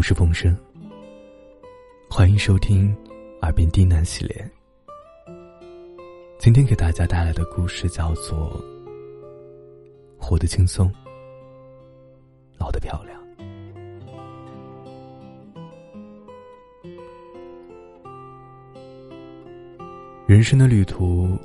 [0.00, 0.56] 我是风声，
[2.08, 2.88] 欢迎收听
[3.42, 4.50] 《耳边低喃》系列。
[6.38, 8.50] 今天给大家带来的故事叫做
[10.18, 10.90] 《活得轻松，
[12.56, 13.22] 老得漂亮》。
[20.26, 21.38] 人生的旅途，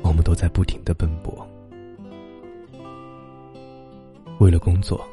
[0.00, 1.44] 我们都在不停的奔波，
[4.38, 5.04] 为了工作。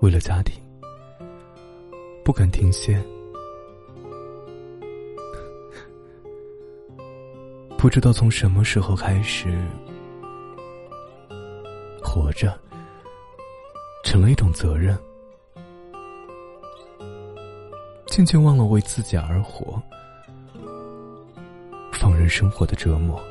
[0.00, 0.58] 为了家庭，
[2.24, 2.98] 不敢停歇。
[7.76, 9.62] 不知道从什么时候开始，
[12.02, 12.58] 活着
[14.02, 14.98] 成了一种责任，
[18.06, 19.82] 渐渐忘了为自己而活，
[21.92, 23.22] 放任生活的折磨。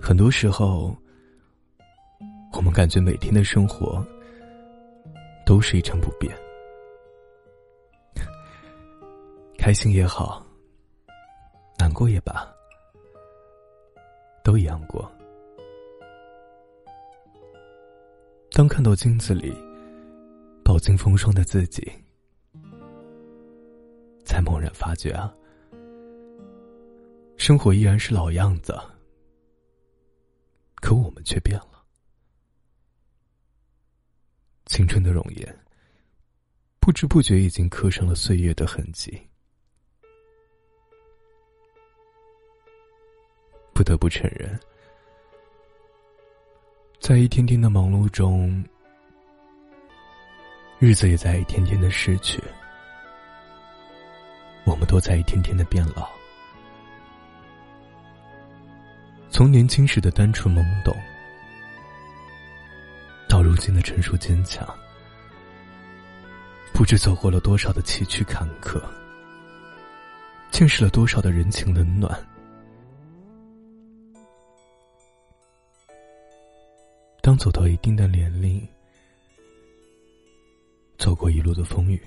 [0.00, 0.92] 很多时候。
[2.62, 4.06] 我们感觉每天的生活
[5.44, 6.32] 都是一成不变，
[9.58, 10.46] 开心也好，
[11.76, 12.46] 难过也罢，
[14.44, 15.10] 都一样过。
[18.52, 19.52] 当看到镜子里
[20.64, 21.82] 饱经风霜的自己，
[24.24, 25.34] 才猛然发觉啊，
[27.36, 28.72] 生活依然是老样子，
[30.76, 31.71] 可我们却变了。
[34.72, 35.54] 青春的容颜，
[36.80, 39.20] 不知不觉已经刻上了岁月的痕迹。
[43.74, 44.58] 不得不承认，
[47.00, 48.64] 在一天天的忙碌中，
[50.78, 52.42] 日子也在一天天的逝去，
[54.64, 56.08] 我们都在一天天的变老。
[59.28, 60.96] 从年轻时的单纯懵懂。
[63.62, 64.68] 如今的成熟坚强，
[66.74, 68.82] 不知走过了多少的崎岖坎坷，
[70.50, 72.12] 见识了多少的人情冷暖。
[77.20, 78.66] 当走到一定的年龄，
[80.98, 82.02] 走过一路的风雨，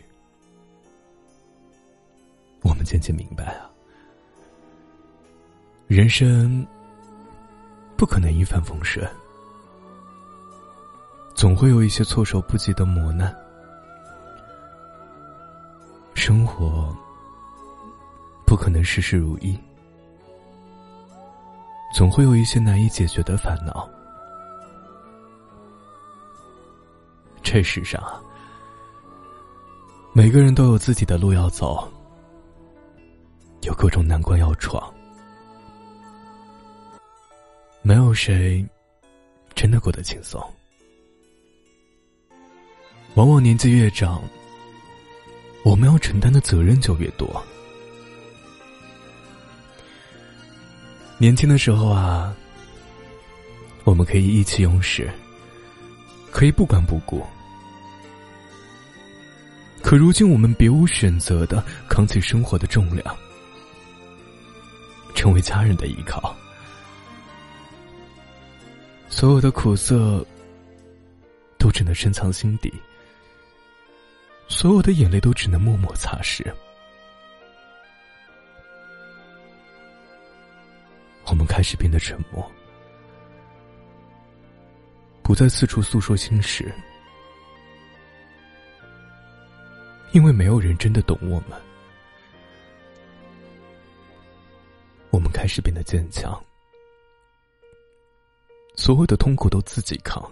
[2.64, 3.72] 我们渐渐明白啊，
[5.88, 6.68] 人生
[7.96, 9.10] 不可能一帆风顺。
[11.46, 13.32] 总会有一些措手不及的磨难，
[16.16, 16.92] 生活
[18.48, 19.56] 不可能事事如意，
[21.94, 23.88] 总会有一些难以解决的烦恼。
[27.44, 28.04] 这世上，
[30.14, 31.88] 每个人都有自己的路要走，
[33.62, 34.92] 有各种难关要闯，
[37.84, 38.68] 没有谁
[39.54, 40.44] 真的过得轻松。
[43.16, 44.22] 往往年纪越长，
[45.64, 47.44] 我们要承担的责任就越多。
[51.18, 52.36] 年轻的时候啊，
[53.86, 55.10] 我们可以意气用事，
[56.30, 57.22] 可以不管不顾；
[59.82, 63.18] 可如今，我们别无选择的扛起生活的重量，
[65.16, 66.36] 成为家人的依靠，
[69.08, 70.24] 所有的苦涩
[71.58, 72.74] 都只能深藏心底。
[74.48, 76.46] 所有的眼泪都只能默默擦拭。
[81.26, 82.50] 我们开始变得沉默，
[85.24, 86.74] 不再四处诉说心事，
[90.14, 91.60] 因为没有人真的懂我们。
[95.10, 96.42] 我们开始变得坚强，
[98.76, 100.32] 所有的痛苦都自己扛，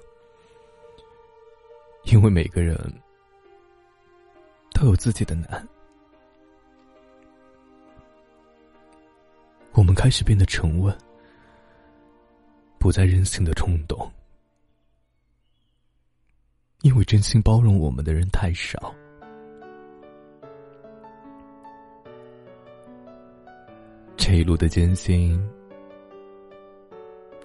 [2.03, 3.02] 因为每个人。
[4.83, 5.65] 都有自己的难，
[9.71, 10.93] 我们开始变得沉稳，
[12.79, 14.11] 不再任性的冲动，
[16.81, 18.93] 因为真心包容我们的人太少。
[24.17, 25.41] 这一路的艰辛，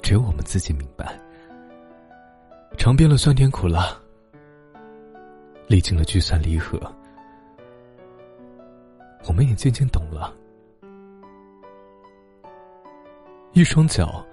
[0.03, 1.17] 只有我们自己明白。
[2.77, 3.97] 尝遍了酸甜苦辣，
[5.69, 6.93] 历经了聚散离合。
[9.27, 10.35] 我们也渐渐懂了，
[13.53, 14.25] 一双脚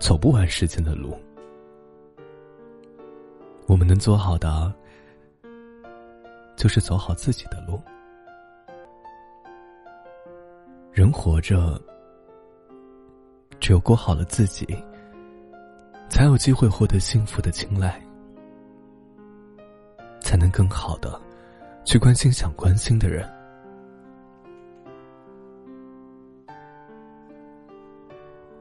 [0.00, 1.14] 走不完时间的路，
[3.66, 4.72] 我们能做好的
[6.56, 7.80] 就是走好自己的路。
[10.92, 11.78] 人活着，
[13.60, 14.66] 只有过好了自己，
[16.08, 18.02] 才有机会获得幸福的青睐，
[20.20, 21.20] 才能更好的
[21.84, 23.35] 去关心想关心的人。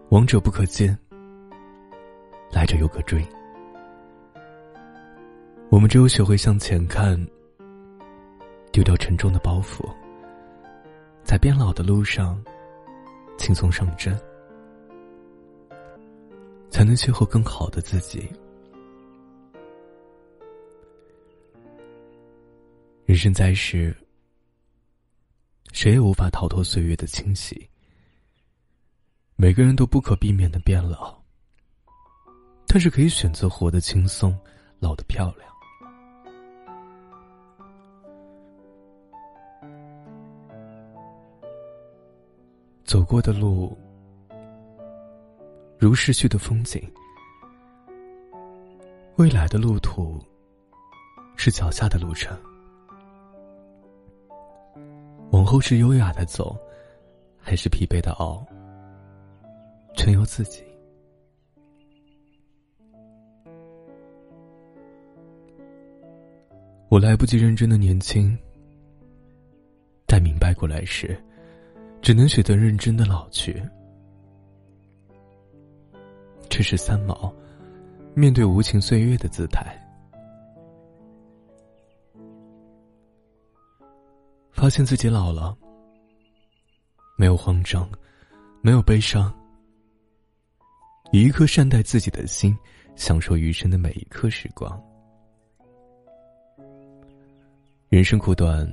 [0.09, 0.97] 往者不可见，
[2.51, 3.25] 来者犹可追。
[5.69, 7.19] 我们只有学会向前看，
[8.71, 9.83] 丢掉沉重的包袱，
[11.23, 12.41] 在变老的路上
[13.37, 14.17] 轻松上阵，
[16.69, 18.31] 才能邂逅更好的自己。
[23.05, 23.93] 人生在世，
[25.73, 27.67] 谁也无法逃脱岁月的侵袭。
[29.37, 31.13] 每个人都不可避免的变老，
[32.67, 34.33] 但是可以选择活得轻松，
[34.79, 35.45] 老得漂亮。
[42.85, 43.77] 走过的路，
[45.77, 46.79] 如逝去的风景；
[49.17, 50.17] 未来的路途，
[51.35, 52.37] 是脚下的路程。
[55.31, 56.57] 往后是优雅的走，
[57.37, 58.45] 还是疲惫的熬？
[60.05, 60.63] 全由自己。
[66.89, 68.37] 我来不及认真的年轻，
[70.05, 71.19] 待明白过来时，
[72.03, 73.59] 只能选择认真的老去。
[76.49, 77.33] 这是三毛
[78.13, 79.75] 面对无情岁月的姿态。
[84.51, 85.57] 发现自己老了，
[87.17, 87.89] 没有慌张，
[88.61, 89.35] 没有悲伤。
[91.11, 92.57] 以一颗善待自己的心，
[92.95, 94.81] 享受余生的每一刻时光。
[97.89, 98.67] 人生苦短，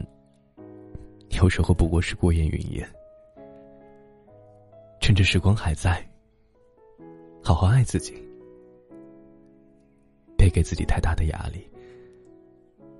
[1.40, 2.88] 有时候不过是过眼云烟。
[5.00, 6.04] 趁着时光还在，
[7.42, 8.14] 好好爱自己，
[10.36, 11.68] 别给自己太大的压力，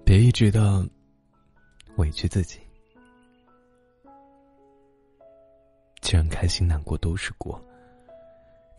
[0.04, 0.86] 别一直的
[1.96, 2.60] 委屈自己。
[6.00, 7.60] 既然开心难过都是过。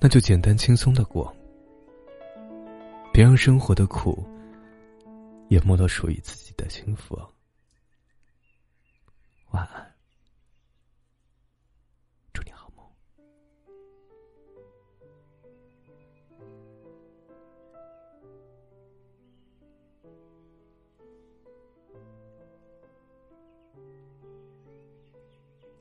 [0.04, 1.34] 那就简单轻松的过，
[3.14, 4.22] 别让生活的苦
[5.48, 7.16] 淹没到属于自己的幸福。
[7.16, 7.26] 啊。